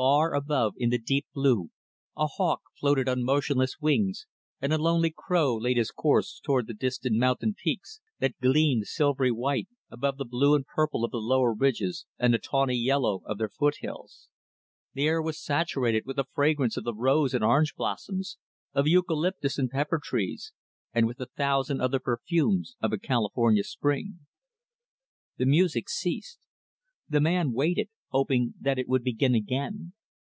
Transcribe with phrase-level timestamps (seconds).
[0.00, 1.70] Far above, in the deep blue,
[2.16, 4.28] a hawk floated on motionless wings
[4.60, 9.32] and a lonely crow laid his course toward the distant mountain peaks that gleamed, silvery
[9.32, 13.38] white, above the blue and purple of the lower ridges and the tawny yellow of
[13.38, 14.28] their foothills.
[14.94, 18.38] The air was saturated with the fragrance of the rose and orange blossoms,
[18.74, 20.52] of eucalyptus and pepper trees,
[20.94, 24.20] and with the thousand other perfumes of a California spring.
[25.38, 26.38] The music ceased.
[27.08, 29.92] The man waited hoping that it would begin again.